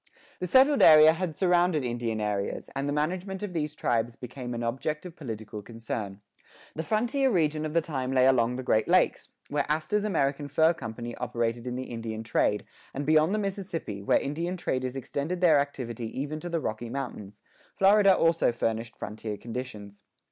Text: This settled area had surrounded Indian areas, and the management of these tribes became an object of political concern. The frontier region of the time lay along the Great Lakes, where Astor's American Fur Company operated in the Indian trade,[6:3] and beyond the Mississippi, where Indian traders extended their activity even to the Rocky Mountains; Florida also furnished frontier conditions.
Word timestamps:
This 0.39 0.49
settled 0.49 0.81
area 0.81 1.13
had 1.13 1.35
surrounded 1.35 1.83
Indian 1.83 2.19
areas, 2.19 2.71
and 2.75 2.89
the 2.89 2.93
management 2.93 3.43
of 3.43 3.53
these 3.53 3.75
tribes 3.75 4.15
became 4.15 4.55
an 4.55 4.63
object 4.63 5.05
of 5.05 5.15
political 5.15 5.61
concern. 5.61 6.21
The 6.73 6.81
frontier 6.81 7.29
region 7.29 7.67
of 7.67 7.75
the 7.75 7.81
time 7.81 8.11
lay 8.11 8.25
along 8.25 8.55
the 8.55 8.63
Great 8.63 8.87
Lakes, 8.87 9.29
where 9.49 9.67
Astor's 9.71 10.03
American 10.03 10.47
Fur 10.47 10.73
Company 10.73 11.13
operated 11.17 11.67
in 11.67 11.75
the 11.75 11.83
Indian 11.91 12.23
trade,[6:3] 12.23 12.65
and 12.95 13.05
beyond 13.05 13.31
the 13.31 13.37
Mississippi, 13.37 14.01
where 14.01 14.17
Indian 14.17 14.57
traders 14.57 14.95
extended 14.95 15.39
their 15.39 15.59
activity 15.59 16.07
even 16.19 16.39
to 16.39 16.49
the 16.49 16.59
Rocky 16.59 16.89
Mountains; 16.89 17.43
Florida 17.75 18.15
also 18.17 18.51
furnished 18.51 18.95
frontier 18.95 19.37
conditions. 19.37 20.01